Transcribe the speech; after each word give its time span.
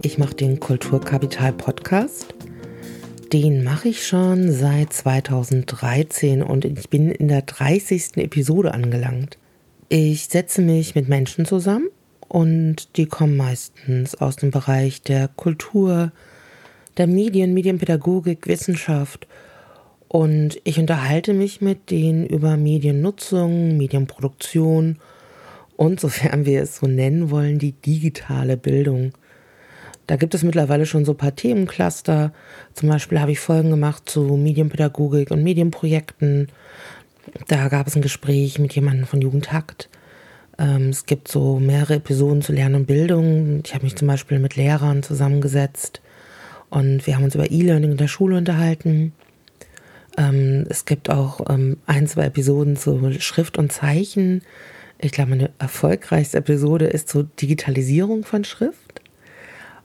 Ich 0.00 0.16
mache 0.16 0.34
den 0.34 0.60
Kulturkapital 0.60 1.52
Podcast. 1.52 2.34
Den 3.34 3.62
mache 3.62 3.88
ich 3.88 4.06
schon 4.06 4.50
seit 4.50 4.94
2013 4.94 6.42
und 6.42 6.64
ich 6.64 6.88
bin 6.88 7.10
in 7.10 7.28
der 7.28 7.42
30. 7.42 8.16
Episode 8.16 8.72
angelangt. 8.72 9.36
Ich 9.90 10.28
setze 10.28 10.62
mich 10.62 10.94
mit 10.94 11.10
Menschen 11.10 11.44
zusammen 11.44 11.88
und 12.28 12.96
die 12.96 13.04
kommen 13.04 13.36
meistens 13.36 14.14
aus 14.14 14.36
dem 14.36 14.50
Bereich 14.50 15.02
der 15.02 15.28
Kultur, 15.28 16.10
der 16.96 17.06
Medien, 17.06 17.52
Medienpädagogik, 17.52 18.46
Wissenschaft 18.46 19.26
und 20.08 20.58
ich 20.64 20.78
unterhalte 20.78 21.34
mich 21.34 21.60
mit 21.60 21.90
denen 21.90 22.24
über 22.24 22.56
Mediennutzung, 22.56 23.76
Medienproduktion 23.76 24.92
und, 24.92 25.00
sofern 26.00 26.46
wir 26.46 26.62
es 26.62 26.76
so 26.76 26.86
nennen 26.86 27.30
wollen, 27.30 27.58
die 27.58 27.72
digitale 27.72 28.56
Bildung. 28.56 29.12
Da 30.06 30.16
gibt 30.16 30.34
es 30.34 30.42
mittlerweile 30.42 30.86
schon 30.86 31.04
so 31.04 31.12
ein 31.12 31.18
paar 31.18 31.34
Themencluster. 31.34 32.32
Zum 32.74 32.88
Beispiel 32.88 33.20
habe 33.20 33.32
ich 33.32 33.40
Folgen 33.40 33.70
gemacht 33.70 34.02
zu 34.08 34.22
Medienpädagogik 34.36 35.30
und 35.30 35.42
Medienprojekten. 35.42 36.48
Da 37.48 37.68
gab 37.68 37.86
es 37.86 37.96
ein 37.96 38.02
Gespräch 38.02 38.58
mit 38.58 38.74
jemandem 38.74 39.06
von 39.06 39.22
Jugendhakt. 39.22 39.88
Ähm, 40.58 40.90
es 40.90 41.06
gibt 41.06 41.28
so 41.28 41.58
mehrere 41.58 41.94
Episoden 41.94 42.42
zu 42.42 42.52
Lernen 42.52 42.74
und 42.76 42.86
Bildung. 42.86 43.62
Ich 43.64 43.74
habe 43.74 43.84
mich 43.84 43.96
zum 43.96 44.08
Beispiel 44.08 44.38
mit 44.38 44.56
Lehrern 44.56 45.02
zusammengesetzt 45.02 46.02
und 46.70 47.06
wir 47.06 47.16
haben 47.16 47.24
uns 47.24 47.34
über 47.34 47.50
E-Learning 47.50 47.92
in 47.92 47.96
der 47.96 48.08
Schule 48.08 48.36
unterhalten. 48.36 49.12
Ähm, 50.18 50.66
es 50.68 50.84
gibt 50.84 51.10
auch 51.10 51.40
ähm, 51.48 51.78
ein, 51.86 52.06
zwei 52.06 52.26
Episoden 52.26 52.76
zu 52.76 53.12
Schrift 53.20 53.58
und 53.58 53.72
Zeichen. 53.72 54.42
Ich 55.04 55.12
glaube, 55.12 55.30
meine 55.30 55.50
erfolgreichste 55.58 56.38
Episode 56.38 56.86
ist 56.86 57.10
zur 57.10 57.24
Digitalisierung 57.24 58.24
von 58.24 58.42
Schrift. 58.42 59.02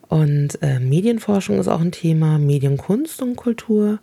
Und 0.08 0.58
äh, 0.62 0.80
Medienforschung 0.80 1.60
ist 1.60 1.68
auch 1.68 1.82
ein 1.82 1.92
Thema, 1.92 2.40
Medienkunst 2.40 3.22
und 3.22 3.36
Kultur. 3.36 4.00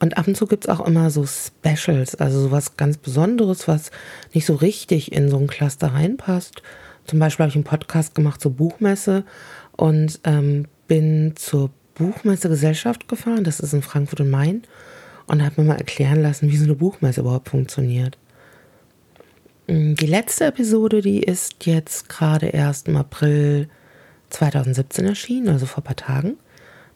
Und 0.00 0.18
ab 0.18 0.26
und 0.26 0.36
zu 0.36 0.48
gibt 0.48 0.64
es 0.64 0.68
auch 0.68 0.84
immer 0.84 1.10
so 1.10 1.24
Specials, 1.26 2.16
also 2.16 2.40
sowas 2.40 2.76
ganz 2.76 2.96
Besonderes, 2.96 3.68
was 3.68 3.92
nicht 4.34 4.44
so 4.44 4.56
richtig 4.56 5.12
in 5.12 5.30
so 5.30 5.38
ein 5.38 5.46
Cluster 5.46 5.94
reinpasst. 5.94 6.60
Zum 7.04 7.20
Beispiel 7.20 7.44
habe 7.44 7.50
ich 7.50 7.56
einen 7.56 7.62
Podcast 7.62 8.16
gemacht 8.16 8.40
zur 8.40 8.52
Buchmesse 8.52 9.22
und 9.76 10.18
ähm, 10.24 10.66
bin 10.88 11.34
zur 11.36 11.70
Buchmessegesellschaft 11.94 13.06
gefahren, 13.06 13.44
das 13.44 13.60
ist 13.60 13.74
in 13.74 13.82
Frankfurt 13.82 14.22
und 14.22 14.30
Main, 14.30 14.62
und 15.26 15.40
habe 15.44 15.62
mir 15.62 15.68
mal 15.68 15.78
erklären 15.78 16.20
lassen, 16.20 16.50
wie 16.50 16.56
so 16.56 16.64
eine 16.64 16.74
Buchmesse 16.74 17.20
überhaupt 17.20 17.48
funktioniert. 17.48 18.18
Mm, 19.72 19.94
die 19.94 20.06
letzte 20.06 20.44
Episode, 20.44 21.00
die 21.00 21.20
ist 21.22 21.64
jetzt 21.64 22.08
gerade 22.10 22.46
erst 22.46 22.88
im 22.88 22.96
April 22.96 23.68
2017 24.28 25.06
erschienen, 25.06 25.48
also 25.48 25.64
vor 25.66 25.82
ein 25.82 25.86
paar 25.86 25.96
Tagen. 25.96 26.36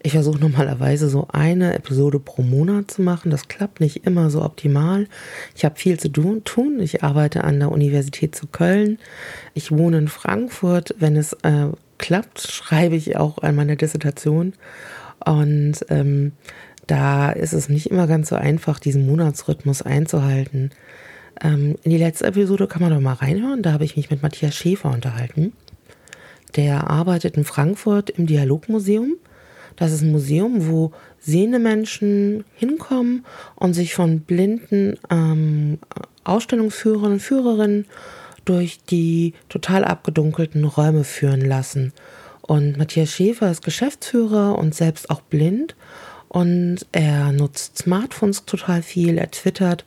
Ich 0.03 0.13
versuche 0.13 0.39
normalerweise 0.39 1.09
so 1.09 1.27
eine 1.33 1.75
Episode 1.75 2.21
pro 2.21 2.43
Monat 2.43 2.91
zu 2.91 3.03
machen. 3.03 3.31
Das 3.31 3.49
klappt 3.49 3.81
nicht 3.81 4.07
immer 4.07 4.31
so 4.31 4.43
optimal. 4.43 5.09
Ich 5.55 5.65
habe 5.65 5.77
viel 5.77 5.99
zu 5.99 6.11
tun. 6.11 6.81
Ich 6.81 7.03
arbeite 7.03 7.45
an 7.45 7.59
der 7.59 7.73
Universität 7.73 8.35
zu 8.37 8.47
Köln. 8.47 8.99
Ich 9.55 9.73
wohne 9.73 9.99
in 9.99 10.09
Frankfurt. 10.09 10.95
Wenn 10.99 11.17
es 11.17 11.33
äh, 11.43 11.69
klappt, 11.99 12.43
schreibe 12.53 12.95
ich 12.95 13.17
auch 13.17 13.39
an 13.39 13.57
meiner 13.57 13.77
Dissertation. 13.77 14.53
Und 15.25 15.85
ähm, 15.89 16.33
da 16.87 17.33
ist 17.33 17.55
es 17.55 17.69
nicht 17.69 17.91
immer 17.91 18.07
ganz 18.07 18.29
so 18.29 18.37
einfach, 18.37 18.79
diesen 18.79 19.07
Monatsrhythmus 19.07 19.83
einzuhalten. 19.83 20.71
Ähm, 21.43 21.77
in 21.83 21.91
die 21.91 21.99
letzte 21.99 22.27
Episode 22.27 22.67
kann 22.67 22.83
man 22.83 22.93
doch 22.93 23.01
mal 23.01 23.15
reinhören. 23.15 23.63
Da 23.63 23.73
habe 23.73 23.85
ich 23.85 23.97
mich 23.97 24.11
mit 24.11 24.23
Matthias 24.23 24.55
Schäfer 24.55 24.91
unterhalten. 24.91 25.53
Der 26.57 26.89
arbeitet 26.89 27.37
in 27.37 27.45
Frankfurt 27.45 28.11
im 28.11 28.27
Dialogmuseum. 28.27 29.17
Das 29.77 29.93
ist 29.93 30.03
ein 30.03 30.13
Museum, 30.13 30.69
wo 30.69 30.93
sehende 31.21 31.59
Menschen 31.59 32.45
hinkommen 32.55 33.27
und 33.57 33.75
sich 33.75 33.95
von 33.95 34.21
blinden 34.21 34.97
ähm, 35.11 35.79
Ausstellungsführern 36.25 37.13
und 37.13 37.21
Führerinnen 37.21 37.87
durch 38.45 38.79
die 38.85 39.35
total 39.49 39.85
abgedunkelten 39.85 40.65
Räume 40.65 41.05
führen 41.05 41.43
lassen. 41.43 41.93
Und 42.41 42.79
Matthias 42.79 43.11
Schäfer 43.11 43.51
ist 43.51 43.65
Geschäftsführer 43.65 44.57
und 44.57 44.75
selbst 44.75 45.11
auch 45.11 45.21
blind 45.21 45.75
und 46.37 46.85
er 46.93 47.33
nutzt 47.33 47.79
Smartphones 47.79 48.45
total 48.45 48.83
viel, 48.83 49.17
er 49.17 49.31
twittert 49.31 49.87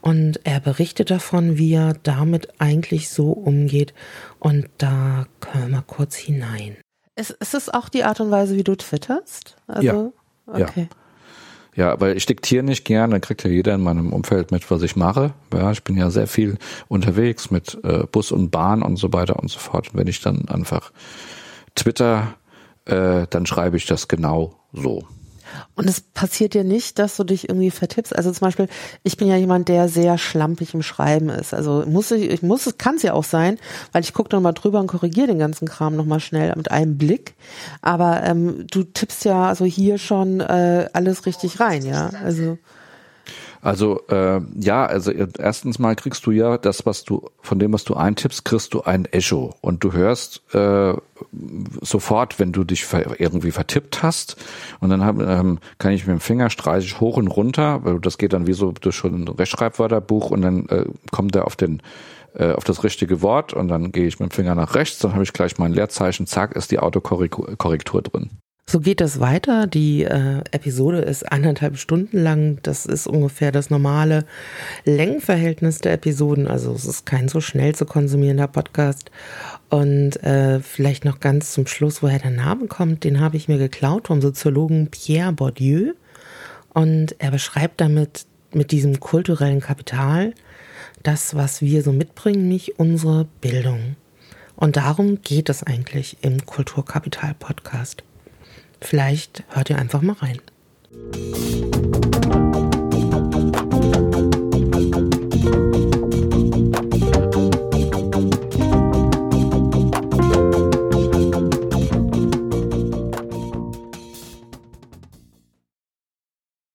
und 0.00 0.40
er 0.44 0.58
berichtet 0.58 1.10
davon, 1.10 1.58
wie 1.58 1.74
er 1.74 1.92
damit 1.92 2.48
eigentlich 2.58 3.10
so 3.10 3.32
umgeht. 3.32 3.92
Und 4.38 4.70
da 4.78 5.26
können 5.40 5.64
wir 5.64 5.76
mal 5.76 5.84
kurz 5.86 6.16
hinein. 6.16 6.78
Ist, 7.16 7.32
ist 7.32 7.52
es 7.52 7.68
auch 7.68 7.90
die 7.90 8.04
Art 8.04 8.18
und 8.18 8.30
Weise, 8.30 8.56
wie 8.56 8.64
du 8.64 8.76
twitterst? 8.76 9.58
Also, 9.66 10.14
ja. 10.46 10.64
Okay. 10.64 10.88
Ja. 11.76 11.92
Ja, 11.92 12.00
weil 12.00 12.16
ich 12.16 12.24
diktiere 12.24 12.64
nicht 12.64 12.86
gern, 12.86 13.10
dann 13.10 13.20
kriegt 13.20 13.44
ja 13.44 13.50
jeder 13.50 13.74
in 13.74 13.82
meinem 13.82 14.14
Umfeld 14.14 14.52
mit, 14.52 14.70
was 14.70 14.80
ich 14.80 14.96
mache. 14.96 15.34
Ja, 15.52 15.70
ich 15.70 15.84
bin 15.84 15.98
ja 15.98 16.10
sehr 16.10 16.26
viel 16.26 16.56
unterwegs 16.88 17.50
mit 17.50 17.78
äh, 17.84 18.04
Bus 18.10 18.32
und 18.32 18.50
Bahn 18.50 18.82
und 18.82 18.96
so 18.96 19.12
weiter 19.12 19.38
und 19.38 19.50
so 19.50 19.58
fort. 19.58 19.90
Und 19.92 19.98
wenn 20.00 20.06
ich 20.06 20.22
dann 20.22 20.48
einfach 20.48 20.92
Twitter, 21.74 22.36
äh, 22.86 23.26
dann 23.28 23.44
schreibe 23.44 23.76
ich 23.76 23.84
das 23.84 24.08
genau 24.08 24.54
so. 24.72 25.04
Und 25.74 25.88
es 25.88 26.00
passiert 26.00 26.54
dir 26.54 26.64
nicht, 26.64 26.98
dass 26.98 27.16
du 27.16 27.24
dich 27.24 27.48
irgendwie 27.48 27.70
vertippst. 27.70 28.14
Also 28.14 28.30
zum 28.32 28.46
Beispiel, 28.46 28.68
ich 29.02 29.16
bin 29.16 29.28
ja 29.28 29.36
jemand, 29.36 29.68
der 29.68 29.88
sehr 29.88 30.18
schlampig 30.18 30.74
im 30.74 30.82
Schreiben 30.82 31.28
ist. 31.28 31.54
Also 31.54 31.84
muss 31.86 32.10
ich, 32.10 32.30
ich 32.30 32.42
muss, 32.42 32.66
es 32.66 32.78
kann 32.78 32.96
es 32.96 33.02
ja 33.02 33.12
auch 33.12 33.24
sein, 33.24 33.58
weil 33.92 34.02
ich 34.02 34.12
gucke 34.12 34.28
dann 34.28 34.42
mal 34.42 34.52
drüber 34.52 34.80
und 34.80 34.86
korrigiere 34.86 35.28
den 35.28 35.38
ganzen 35.38 35.68
Kram 35.68 35.96
nochmal 35.96 36.20
schnell 36.20 36.52
mit 36.56 36.70
einem 36.70 36.98
Blick. 36.98 37.34
Aber 37.82 38.22
ähm, 38.22 38.66
du 38.70 38.84
tippst 38.84 39.24
ja 39.24 39.48
also 39.48 39.64
hier 39.64 39.98
schon 39.98 40.40
äh, 40.40 40.88
alles 40.92 41.26
richtig 41.26 41.60
rein, 41.60 41.84
ja. 41.84 42.10
Also 42.24 42.58
also 43.62 44.00
äh, 44.08 44.40
ja, 44.58 44.86
also 44.86 45.10
erstens 45.10 45.78
mal 45.78 45.94
kriegst 45.94 46.24
du 46.24 46.30
ja 46.30 46.56
das, 46.56 46.86
was 46.86 47.04
du 47.04 47.28
von 47.40 47.58
dem, 47.58 47.72
was 47.72 47.84
du 47.84 47.94
eintippst, 47.94 48.44
kriegst 48.44 48.72
du 48.72 48.82
ein 48.82 49.04
Echo 49.04 49.54
und 49.60 49.84
du 49.84 49.92
hörst 49.92 50.42
äh, 50.54 50.94
sofort, 51.80 52.38
wenn 52.38 52.52
du 52.52 52.64
dich 52.64 52.86
irgendwie 53.18 53.52
vertippt 53.52 54.02
hast 54.02 54.36
und 54.80 54.90
dann 54.90 55.04
hab, 55.04 55.20
ähm, 55.20 55.58
kann 55.78 55.92
ich 55.92 56.06
mit 56.06 56.16
dem 56.16 56.20
Finger 56.20 56.50
streiche 56.50 56.86
ich 56.86 57.00
hoch 57.00 57.16
und 57.16 57.28
runter, 57.28 57.84
weil 57.84 58.00
das 58.00 58.18
geht 58.18 58.32
dann 58.32 58.46
wie 58.46 58.52
so 58.52 58.72
durch 58.72 59.04
ein 59.04 59.28
Rechtschreibwörterbuch 59.28 60.30
und 60.30 60.42
dann 60.42 60.68
äh, 60.68 60.84
kommt 61.10 61.36
er 61.36 61.46
auf 61.46 61.56
den 61.56 61.82
äh, 62.34 62.52
auf 62.52 62.64
das 62.64 62.84
richtige 62.84 63.22
Wort 63.22 63.52
und 63.52 63.68
dann 63.68 63.92
gehe 63.92 64.06
ich 64.06 64.20
mit 64.20 64.30
dem 64.30 64.34
Finger 64.34 64.54
nach 64.54 64.74
rechts, 64.74 64.98
dann 64.98 65.12
habe 65.12 65.24
ich 65.24 65.32
gleich 65.32 65.58
mein 65.58 65.72
Leerzeichen, 65.72 66.26
zack, 66.26 66.54
ist 66.54 66.70
die 66.70 66.78
Autokorrektur 66.78 68.02
drin. 68.02 68.30
So 68.70 68.78
geht 68.78 69.00
es 69.00 69.18
weiter. 69.18 69.66
Die 69.66 70.04
äh, 70.04 70.44
Episode 70.52 70.98
ist 70.98 71.32
anderthalb 71.32 71.76
Stunden 71.76 72.22
lang. 72.22 72.60
Das 72.62 72.86
ist 72.86 73.08
ungefähr 73.08 73.50
das 73.50 73.68
normale 73.68 74.24
Längenverhältnis 74.84 75.78
der 75.78 75.94
Episoden. 75.94 76.46
Also 76.46 76.72
es 76.72 76.84
ist 76.84 77.04
kein 77.04 77.26
so 77.26 77.40
schnell 77.40 77.74
zu 77.74 77.84
konsumierender 77.84 78.46
Podcast. 78.46 79.10
Und 79.70 80.22
äh, 80.22 80.60
vielleicht 80.60 81.04
noch 81.04 81.18
ganz 81.18 81.52
zum 81.52 81.66
Schluss, 81.66 82.00
woher 82.00 82.20
der 82.20 82.30
Name 82.30 82.68
kommt, 82.68 83.02
den 83.02 83.18
habe 83.18 83.36
ich 83.36 83.48
mir 83.48 83.58
geklaut 83.58 84.06
vom 84.06 84.20
Soziologen 84.20 84.86
Pierre 84.86 85.32
Bourdieu. 85.32 85.94
Und 86.72 87.16
er 87.18 87.32
beschreibt 87.32 87.80
damit 87.80 88.24
mit 88.52 88.70
diesem 88.70 89.00
kulturellen 89.00 89.62
Kapital 89.62 90.32
das, 91.02 91.34
was 91.34 91.60
wir 91.60 91.82
so 91.82 91.90
mitbringen, 91.90 92.46
nicht 92.46 92.78
unsere 92.78 93.26
Bildung. 93.40 93.96
Und 94.54 94.76
darum 94.76 95.22
geht 95.22 95.48
es 95.48 95.64
eigentlich 95.64 96.18
im 96.20 96.46
Kulturkapital-Podcast. 96.46 98.04
Vielleicht 98.80 99.44
hört 99.50 99.70
ihr 99.70 99.78
einfach 99.78 100.02
mal 100.02 100.14
rein. 100.14 100.40